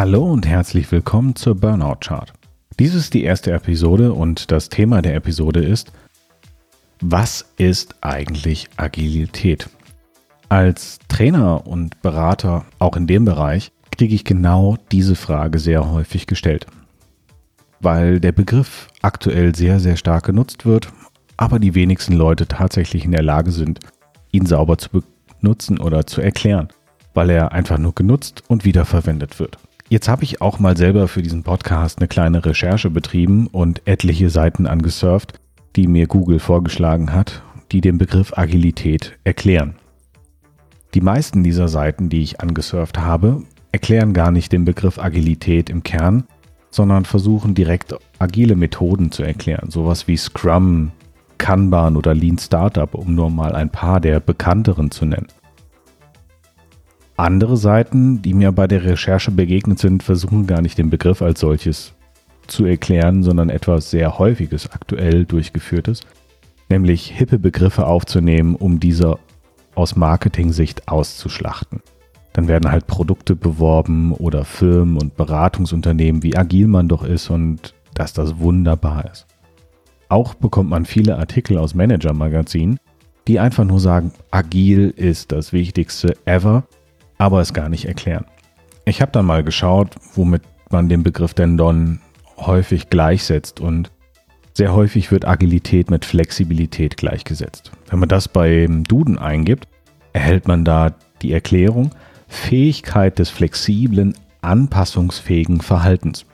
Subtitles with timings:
[0.00, 2.32] Hallo und herzlich willkommen zur Burnout Chart.
[2.78, 5.92] Dies ist die erste Episode und das Thema der Episode ist,
[7.02, 9.68] was ist eigentlich Agilität?
[10.48, 16.26] Als Trainer und Berater, auch in dem Bereich, kriege ich genau diese Frage sehr häufig
[16.26, 16.64] gestellt.
[17.80, 20.90] Weil der Begriff aktuell sehr, sehr stark genutzt wird,
[21.36, 23.80] aber die wenigsten Leute tatsächlich in der Lage sind,
[24.32, 25.02] ihn sauber zu
[25.42, 26.68] benutzen oder zu erklären,
[27.12, 29.58] weil er einfach nur genutzt und wiederverwendet wird.
[29.90, 34.30] Jetzt habe ich auch mal selber für diesen Podcast eine kleine Recherche betrieben und etliche
[34.30, 35.40] Seiten angesurft,
[35.74, 39.74] die mir Google vorgeschlagen hat, die den Begriff Agilität erklären.
[40.94, 45.82] Die meisten dieser Seiten, die ich angesurft habe, erklären gar nicht den Begriff Agilität im
[45.82, 46.22] Kern,
[46.70, 50.92] sondern versuchen direkt agile Methoden zu erklären, sowas wie Scrum,
[51.36, 55.26] Kanban oder Lean Startup, um nur mal ein paar der bekannteren zu nennen.
[57.20, 61.40] Andere Seiten, die mir bei der Recherche begegnet sind, versuchen gar nicht den Begriff als
[61.40, 61.92] solches
[62.46, 66.00] zu erklären, sondern etwas sehr häufiges aktuell durchgeführtes,
[66.70, 69.18] nämlich hippe Begriffe aufzunehmen, um diese
[69.74, 71.82] aus Marketing-Sicht auszuschlachten.
[72.32, 77.74] Dann werden halt Produkte beworben oder Firmen und Beratungsunternehmen, wie agil man doch ist und
[77.92, 79.26] dass das wunderbar ist.
[80.08, 82.78] Auch bekommt man viele Artikel aus Manager-Magazinen,
[83.28, 86.64] die einfach nur sagen, agil ist das Wichtigste ever
[87.20, 88.24] aber es gar nicht erklären.
[88.86, 92.00] Ich habe dann mal geschaut, womit man den Begriff denn dann
[92.38, 93.90] häufig gleichsetzt und
[94.54, 97.72] sehr häufig wird Agilität mit Flexibilität gleichgesetzt.
[97.88, 99.68] Wenn man das beim Duden eingibt,
[100.14, 101.90] erhält man da die Erklärung
[102.26, 106.24] Fähigkeit des flexiblen, anpassungsfähigen Verhaltens.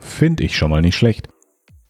[0.00, 1.28] Finde ich schon mal nicht schlecht,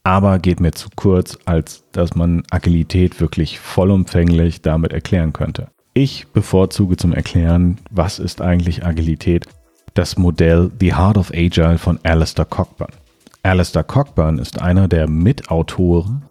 [0.02, 5.68] aber geht mir zu kurz, als dass man Agilität wirklich vollumfänglich damit erklären könnte.
[5.98, 9.46] Ich bevorzuge zum Erklären, was ist eigentlich Agilität,
[9.94, 12.90] das Modell The Heart of Agile von Alistair Cockburn.
[13.42, 16.26] Alistair Cockburn ist einer der Mitautoren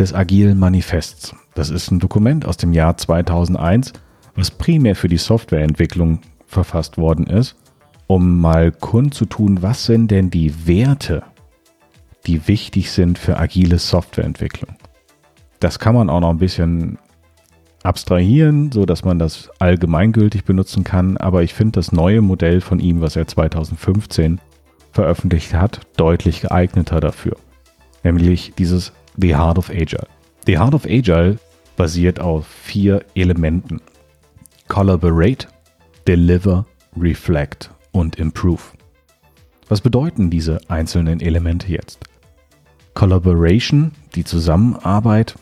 [0.00, 1.32] des Agilen Manifests.
[1.54, 3.92] Das ist ein Dokument aus dem Jahr 2001,
[4.34, 7.54] was primär für die Softwareentwicklung verfasst worden ist,
[8.08, 11.22] um mal kundzutun, was sind denn die Werte,
[12.26, 14.74] die wichtig sind für agile Softwareentwicklung.
[15.60, 16.98] Das kann man auch noch ein bisschen
[17.82, 21.16] abstrahieren, so dass man das allgemeingültig benutzen kann.
[21.16, 24.40] Aber ich finde das neue Modell von ihm, was er 2015
[24.92, 27.36] veröffentlicht hat, deutlich geeigneter dafür.
[28.02, 30.06] Nämlich dieses The Heart of Agile.
[30.46, 31.38] The Heart of Agile
[31.76, 33.80] basiert auf vier Elementen.
[34.66, 35.48] Collaborate,
[36.06, 36.66] Deliver,
[36.96, 38.62] Reflect und Improve.
[39.68, 42.00] Was bedeuten diese einzelnen Elemente jetzt?
[42.94, 45.36] Collaboration, die Zusammenarbeit,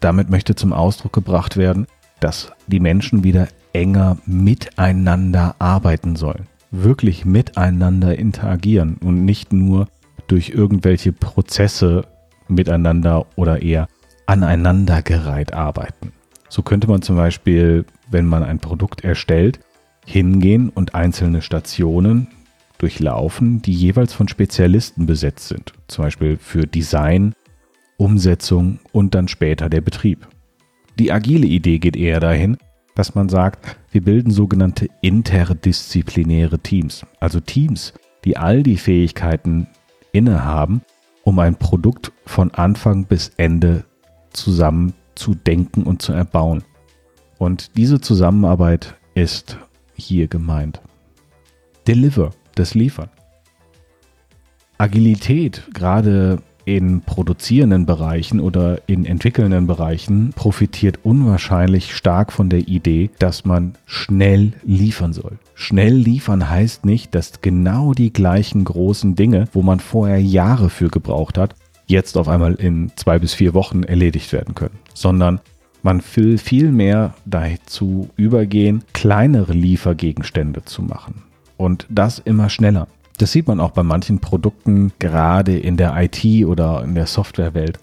[0.00, 1.86] damit möchte zum Ausdruck gebracht werden,
[2.20, 9.88] dass die Menschen wieder enger miteinander arbeiten sollen, wirklich miteinander interagieren und nicht nur
[10.26, 12.06] durch irgendwelche Prozesse
[12.48, 13.88] miteinander oder eher
[14.26, 16.12] aneinandergereiht arbeiten.
[16.48, 19.60] So könnte man zum Beispiel, wenn man ein Produkt erstellt,
[20.04, 22.28] hingehen und einzelne Stationen
[22.78, 25.72] durchlaufen, die jeweils von Spezialisten besetzt sind.
[25.88, 27.34] Zum Beispiel für Design,
[27.98, 30.26] Umsetzung und dann später der Betrieb.
[30.98, 32.56] Die agile Idee geht eher dahin,
[32.94, 37.92] dass man sagt, wir bilden sogenannte interdisziplinäre Teams, also Teams,
[38.24, 39.68] die all die Fähigkeiten
[40.12, 40.82] innehaben,
[41.22, 43.84] um ein Produkt von Anfang bis Ende
[44.30, 46.64] zusammen zu denken und zu erbauen.
[47.38, 49.58] Und diese Zusammenarbeit ist
[49.94, 50.80] hier gemeint.
[51.86, 53.10] Deliver, das Liefern.
[54.78, 63.08] Agilität, gerade in produzierenden Bereichen oder in entwickelnden Bereichen profitiert unwahrscheinlich stark von der Idee,
[63.18, 65.38] dass man schnell liefern soll.
[65.54, 70.88] Schnell liefern heißt nicht, dass genau die gleichen großen Dinge, wo man vorher Jahre für
[70.88, 71.54] gebraucht hat,
[71.86, 75.40] jetzt auf einmal in zwei bis vier Wochen erledigt werden können, sondern
[75.82, 81.22] man will viel mehr dazu übergehen, kleinere Liefergegenstände zu machen.
[81.56, 82.88] Und das immer schneller.
[83.18, 87.80] Das sieht man auch bei manchen Produkten, gerade in der IT oder in der Softwarewelt,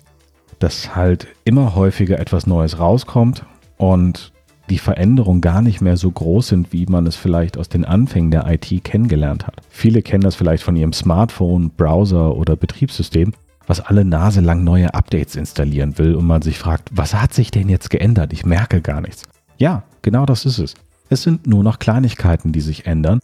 [0.60, 3.46] dass halt immer häufiger etwas Neues rauskommt
[3.76, 4.32] und
[4.70, 8.32] die Veränderungen gar nicht mehr so groß sind, wie man es vielleicht aus den Anfängen
[8.32, 9.58] der IT kennengelernt hat.
[9.70, 13.34] Viele kennen das vielleicht von ihrem Smartphone, Browser oder Betriebssystem,
[13.68, 17.52] was alle Nase lang neue Updates installieren will und man sich fragt, was hat sich
[17.52, 18.32] denn jetzt geändert?
[18.32, 19.24] Ich merke gar nichts.
[19.58, 20.76] Ja, genau das ist es.
[21.10, 23.20] Es sind nur noch Kleinigkeiten, die sich ändern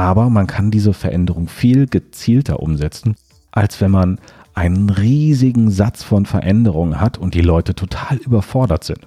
[0.00, 3.16] aber man kann diese Veränderung viel gezielter umsetzen,
[3.52, 4.18] als wenn man
[4.54, 9.00] einen riesigen Satz von Veränderungen hat und die Leute total überfordert sind.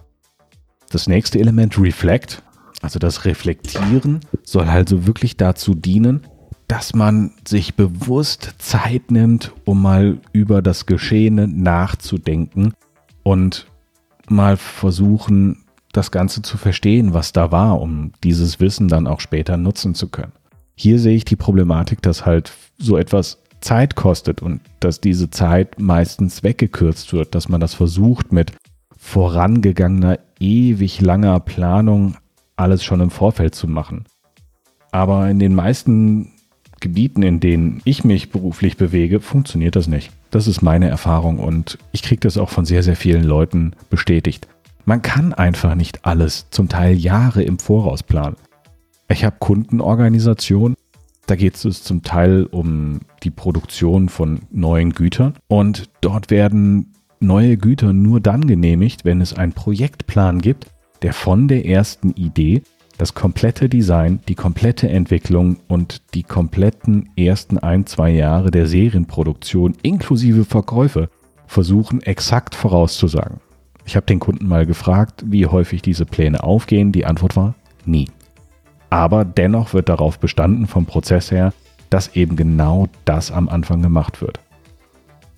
[0.92, 2.44] Das nächste Element Reflect,
[2.84, 6.28] also das Reflektieren, soll also wirklich dazu dienen,
[6.68, 12.74] dass man sich bewusst Zeit nimmt, um mal über das Geschehene nachzudenken
[13.24, 13.66] und
[14.30, 19.58] mal versuchen, das Ganze zu verstehen, was da war, um dieses Wissen dann auch später
[19.58, 20.34] nutzen zu können.
[20.76, 25.80] Hier sehe ich die Problematik, dass halt so etwas Zeit kostet und dass diese Zeit
[25.80, 28.52] meistens weggekürzt wird, dass man das versucht mit
[28.98, 32.16] vorangegangener, ewig langer Planung
[32.56, 34.06] alles schon im Vorfeld zu machen.
[34.92, 36.32] Aber in den meisten
[36.80, 40.12] Gebieten, in denen ich mich beruflich bewege, funktioniert das nicht.
[40.32, 44.48] Das ist meine Erfahrung und ich kriege das auch von sehr, sehr vielen Leuten bestätigt.
[44.86, 48.36] Man kann einfach nicht alles, zum Teil Jahre im Voraus planen.
[49.10, 50.76] Ich habe Kundenorganisationen,
[51.26, 57.58] da geht es zum Teil um die Produktion von neuen Gütern und dort werden neue
[57.58, 60.68] Güter nur dann genehmigt, wenn es einen Projektplan gibt,
[61.02, 62.64] der von der ersten Idee
[62.98, 69.76] das komplette Design, die komplette Entwicklung und die kompletten ersten ein, zwei Jahre der Serienproduktion
[69.82, 71.10] inklusive Verkäufe
[71.48, 73.40] versuchen exakt vorauszusagen.
[73.86, 76.92] Ich habe den Kunden mal gefragt, wie häufig diese Pläne aufgehen.
[76.92, 78.08] Die Antwort war nie.
[78.94, 81.52] Aber dennoch wird darauf bestanden vom Prozess her,
[81.90, 84.40] dass eben genau das am Anfang gemacht wird.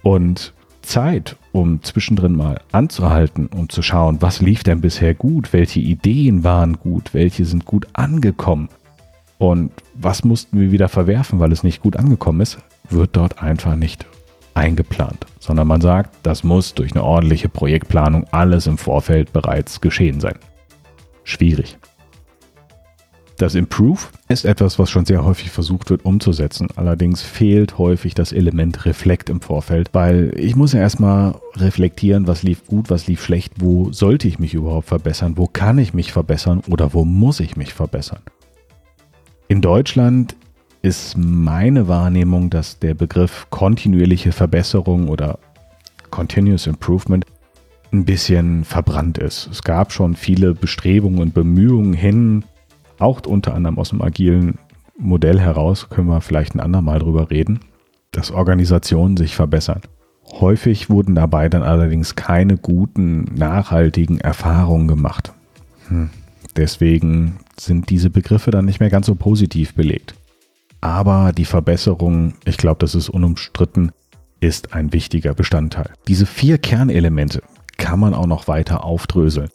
[0.04, 5.80] Und Zeit, um zwischendrin mal anzuhalten, um zu schauen, was lief denn bisher gut, welche
[5.80, 8.68] Ideen waren gut, welche sind gut angekommen
[9.38, 12.58] und was mussten wir wieder verwerfen, weil es nicht gut angekommen ist,
[12.90, 14.06] wird dort einfach nicht
[14.54, 20.19] eingeplant, sondern man sagt, das muss durch eine ordentliche Projektplanung alles im Vorfeld bereits geschehen
[20.19, 20.36] sein.
[21.24, 21.78] Schwierig.
[23.38, 24.00] Das Improve
[24.30, 26.70] ist etwas, was schon sehr häufig versucht wird umzusetzen.
[26.78, 32.44] Allerdings fehlt häufig das Element Reflekt im Vorfeld, weil ich muss ja erstmal reflektieren, was
[32.44, 36.14] lief gut, was lief schlecht, wo sollte ich mich überhaupt verbessern, wo kann ich mich
[36.14, 38.22] verbessern oder wo muss ich mich verbessern.
[39.50, 40.38] In Deutschland
[40.82, 45.40] ist meine Wahrnehmung, dass der Begriff kontinuierliche Verbesserung oder
[46.10, 47.26] Continuous Improvement
[47.92, 49.50] ein bisschen verbrannt ist.
[49.52, 52.46] Es gab schon viele Bestrebungen und Bemühungen hin,
[53.00, 54.58] auch unter anderem aus dem agilen
[54.98, 57.60] Modell heraus, können wir vielleicht ein andermal drüber reden,
[58.12, 59.82] dass Organisationen sich verbessern.
[60.40, 65.34] Häufig wurden dabei dann allerdings keine guten, nachhaltigen Erfahrungen gemacht.
[65.88, 66.10] Hm.
[66.56, 70.16] Deswegen sind diese Begriffe dann nicht mehr ganz so positiv belegt.
[70.82, 73.92] Aber die Verbesserung, ich glaube, das ist unumstritten,
[74.40, 75.92] ist ein wichtiger Bestandteil.
[76.08, 77.42] Diese vier Kernelemente
[77.78, 79.50] kann man auch noch weiter aufdröseln.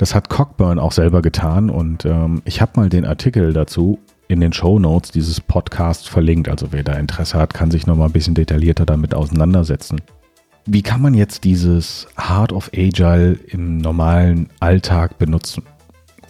[0.00, 3.98] Das hat Cockburn auch selber getan und ähm, ich habe mal den Artikel dazu
[4.28, 6.48] in den Show Notes dieses Podcasts verlinkt.
[6.48, 10.00] Also wer da Interesse hat, kann sich nochmal ein bisschen detaillierter damit auseinandersetzen.
[10.64, 15.64] Wie kann man jetzt dieses Heart of Agile im normalen Alltag benutzen?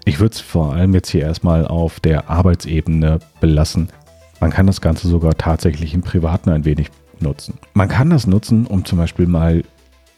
[0.05, 3.88] Ich würde es vor allem jetzt hier erstmal auf der Arbeitsebene belassen.
[4.40, 6.90] Man kann das Ganze sogar tatsächlich im Privaten ein wenig
[7.20, 7.55] nutzen.
[7.75, 9.62] Man kann das nutzen, um zum Beispiel mal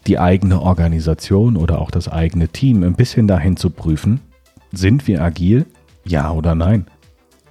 [0.06, 4.20] die eigene Organisation oder auch das eigene Team ein bisschen dahin zu prüfen,
[4.72, 5.66] sind wir agil?
[6.04, 6.87] Ja oder nein?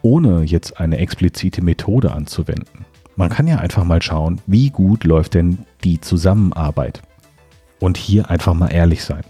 [0.02, 2.86] Ohne jetzt eine explizite Methode anzuwenden.
[3.16, 7.02] Man kann ja einfach mal schauen, wie gut läuft denn die Zusammenarbeit.
[7.80, 9.24] Und hier einfach mal ehrlich sein.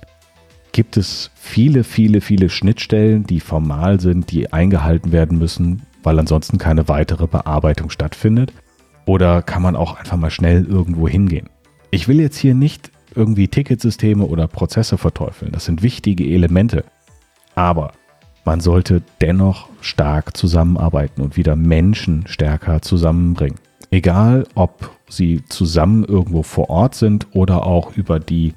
[0.71, 6.57] Gibt es viele, viele, viele Schnittstellen, die formal sind, die eingehalten werden müssen, weil ansonsten
[6.57, 8.53] keine weitere Bearbeitung stattfindet?
[9.05, 11.49] Oder kann man auch einfach mal schnell irgendwo hingehen?
[11.91, 15.51] Ich will jetzt hier nicht irgendwie Ticketsysteme oder Prozesse verteufeln.
[15.51, 16.83] Das sind wichtige Elemente.
[17.55, 17.91] Aber
[18.45, 23.59] man sollte dennoch stark zusammenarbeiten und wieder Menschen stärker zusammenbringen.
[23.91, 28.53] Egal, ob sie zusammen irgendwo vor Ort sind oder auch über die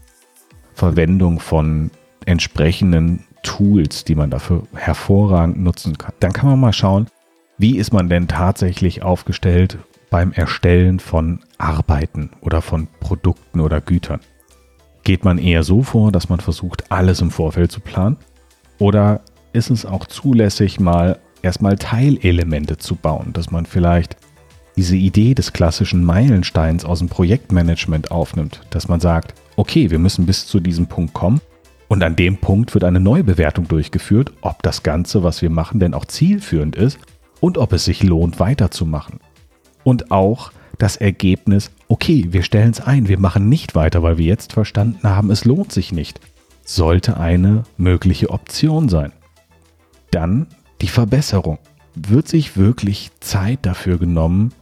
[0.75, 1.91] Verwendung von
[2.25, 6.15] entsprechenden Tools, die man dafür hervorragend nutzen kann.
[6.21, 7.09] Dann kann man mal schauen,
[7.59, 9.79] wie ist man denn tatsächlich aufgestellt
[10.11, 14.21] beim Erstellen von Arbeiten oder von Produkten oder Gütern.
[15.05, 18.17] Geht man eher so vor, dass man versucht, alles im Vorfeld zu planen?
[18.79, 19.21] Oder
[19.53, 24.17] ist es auch zulässig, mal erstmal Teilelemente zu bauen, dass man vielleicht
[24.77, 30.27] diese Idee des klassischen Meilensteins aus dem Projektmanagement aufnimmt, dass man sagt, okay, wir müssen
[30.27, 31.41] bis zu diesem Punkt kommen
[31.89, 35.95] und an dem Punkt wird eine Neubewertung durchgeführt, ob das Ganze, was wir machen, denn
[35.95, 36.99] auch zielführend ist
[37.41, 39.21] und ob es sich lohnt, weiterzumachen.
[39.85, 44.27] Und auch, das Ergebnis, okay, wir stellen es ein, wir machen nicht weiter, weil wir
[44.27, 46.21] jetzt verstanden haben, es lohnt sich nicht,
[46.65, 49.13] sollte eine mögliche Option sein.
[50.11, 50.49] Dann
[50.81, 51.59] die Verbesserung.
[51.95, 54.53] Wird sich wirklich Zeit dafür genommen,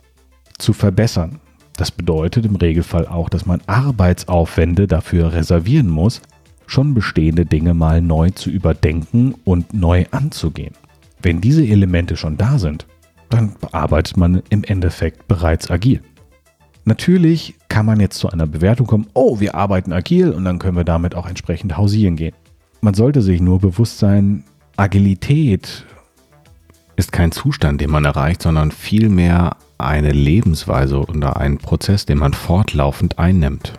[0.59, 1.41] zu verbessern?
[1.79, 6.21] Das bedeutet im Regelfall auch, dass man Arbeitsaufwände dafür reservieren muss,
[6.67, 10.75] schon bestehende Dinge mal neu zu überdenken und neu anzugehen.
[11.23, 12.87] Wenn diese Elemente schon da sind,
[13.31, 16.03] dann arbeitet man im Endeffekt bereits agil.
[16.85, 20.77] Natürlich kann man jetzt zu einer Bewertung kommen, oh, wir arbeiten agil und dann können
[20.77, 22.35] wir damit auch entsprechend hausieren gehen.
[22.81, 24.45] Man sollte sich nur bewusst sein,
[24.77, 25.85] Agilität
[26.97, 32.33] ist kein Zustand, den man erreicht, sondern vielmehr eine Lebensweise oder ein Prozess, den man
[32.33, 33.75] fortlaufend einnimmt.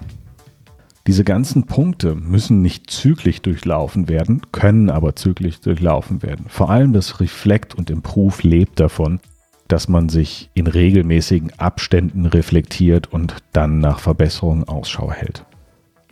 [1.06, 6.46] Diese ganzen Punkte müssen nicht zügig durchlaufen werden, können aber zügig durchlaufen werden.
[6.48, 9.20] Vor allem das Reflect und Improve lebt davon,
[9.68, 15.46] dass man sich in regelmäßigen Abständen reflektiert und dann nach Verbesserungen Ausschau hält.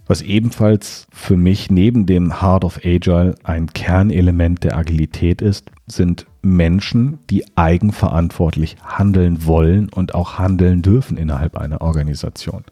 [0.07, 6.25] Was ebenfalls für mich neben dem Heart of Agile ein Kernelement der Agilität ist, sind
[6.41, 12.63] Menschen, die eigenverantwortlich handeln wollen und auch handeln dürfen innerhalb einer Organisation.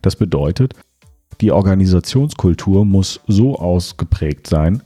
[0.00, 0.74] Das bedeutet,
[1.40, 4.82] die Organisationskultur muss so ausgeprägt sein,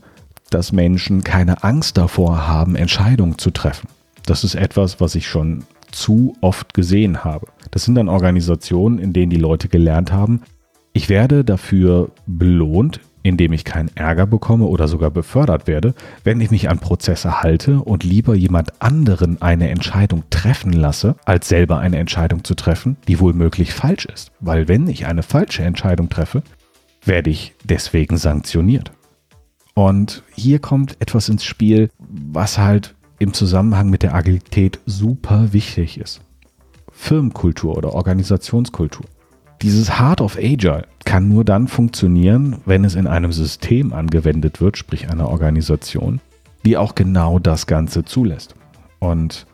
[0.49, 3.87] dass Menschen keine Angst davor haben, Entscheidungen zu treffen.
[4.29, 7.47] Das ist etwas, was ich schon zu oft gesehen habe.
[7.71, 10.43] Das sind dann Organisationen, in denen die Leute gelernt haben,
[10.93, 16.51] ich werde dafür belohnt, indem ich keinen Ärger bekomme oder sogar befördert werde, wenn ich
[16.51, 21.97] mich an Prozesse halte und lieber jemand anderen eine Entscheidung treffen lasse, als selber eine
[21.97, 24.31] Entscheidung zu treffen, die wohl möglich falsch ist.
[24.39, 26.43] Weil wenn ich eine falsche Entscheidung treffe,
[27.03, 28.91] werde ich deswegen sanktioniert.
[29.73, 35.99] Und hier kommt etwas ins Spiel, was halt im Zusammenhang mit der Agilität super wichtig
[35.99, 36.21] ist.
[36.91, 39.05] Firmenkultur oder Organisationskultur.
[39.61, 44.77] Dieses Heart of Agile kann nur dann funktionieren, wenn es in einem System angewendet wird,
[44.77, 46.21] sprich einer Organisation,
[46.65, 48.55] die auch genau das Ganze zulässt.
[48.99, 49.45] Und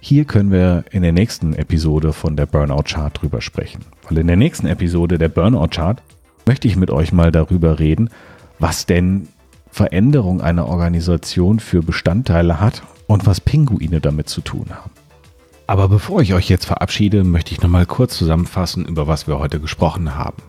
[0.00, 3.84] hier können wir in der nächsten Episode von der Burnout Chart drüber sprechen.
[4.08, 6.02] Weil in der nächsten Episode der Burnout Chart
[6.46, 8.10] möchte ich mit euch mal darüber reden,
[8.58, 9.28] was denn
[9.70, 14.90] Veränderung einer Organisation für Bestandteile hat und was Pinguine damit zu tun haben.
[15.66, 19.60] Aber bevor ich euch jetzt verabschiede, möchte ich nochmal kurz zusammenfassen, über was wir heute
[19.60, 20.42] gesprochen haben.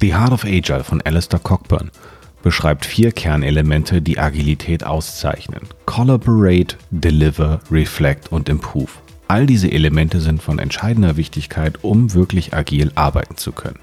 [0.00, 1.90] The Heart of Agile von Alistair Cockburn
[2.42, 5.60] beschreibt vier Kernelemente, die Agilität auszeichnen.
[5.86, 8.90] Collaborate, Deliver, Reflect und Improve.
[9.28, 13.78] All diese Elemente sind von entscheidender Wichtigkeit, um wirklich agil arbeiten zu können.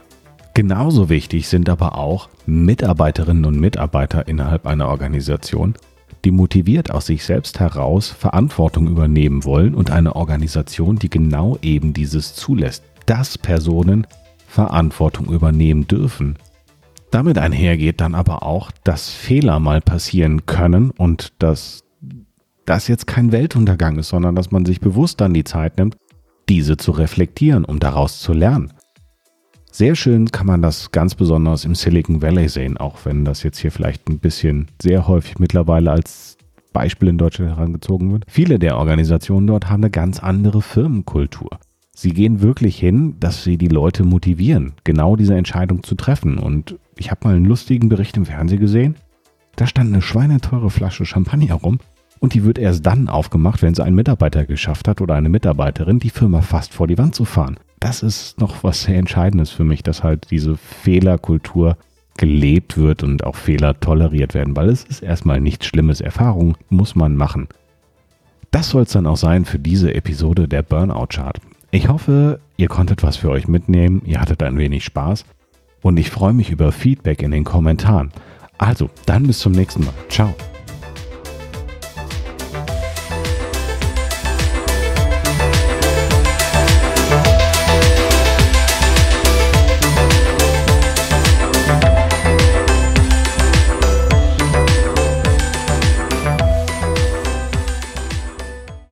[0.53, 5.75] Genauso wichtig sind aber auch Mitarbeiterinnen und Mitarbeiter innerhalb einer Organisation,
[6.25, 11.93] die motiviert aus sich selbst heraus Verantwortung übernehmen wollen und eine Organisation, die genau eben
[11.93, 14.07] dieses zulässt, dass Personen
[14.47, 16.37] Verantwortung übernehmen dürfen.
[17.11, 21.83] Damit einhergeht dann aber auch, dass Fehler mal passieren können und dass
[22.65, 25.95] das jetzt kein Weltuntergang ist, sondern dass man sich bewusst dann die Zeit nimmt,
[26.49, 28.73] diese zu reflektieren, um daraus zu lernen.
[29.71, 33.59] Sehr schön kann man das ganz besonders im Silicon Valley sehen, auch wenn das jetzt
[33.59, 36.37] hier vielleicht ein bisschen sehr häufig mittlerweile als
[36.73, 38.25] Beispiel in Deutschland herangezogen wird.
[38.27, 41.59] Viele der Organisationen dort haben eine ganz andere Firmenkultur.
[41.95, 46.37] Sie gehen wirklich hin, dass sie die Leute motivieren, genau diese Entscheidung zu treffen.
[46.37, 48.95] Und ich habe mal einen lustigen Bericht im Fernsehen gesehen.
[49.55, 51.79] Da stand eine schweineteure Flasche Champagner rum
[52.19, 55.99] und die wird erst dann aufgemacht, wenn es ein Mitarbeiter geschafft hat oder eine Mitarbeiterin,
[55.99, 59.63] die Firma fast vor die Wand zu fahren das ist noch was sehr Entscheidendes für
[59.63, 61.77] mich, dass halt diese Fehlerkultur
[62.17, 66.01] gelebt wird und auch Fehler toleriert werden, weil es ist erstmal nichts Schlimmes.
[66.01, 67.47] Erfahrung muss man machen.
[68.51, 71.39] Das soll es dann auch sein für diese Episode der Burnout Chart.
[71.69, 75.25] Ich hoffe, ihr konntet was für euch mitnehmen, ihr hattet ein wenig Spaß
[75.81, 78.11] und ich freue mich über Feedback in den Kommentaren.
[78.57, 79.93] Also, dann bis zum nächsten Mal.
[80.09, 80.33] Ciao.